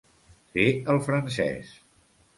[0.55, 1.79] Fer el francès.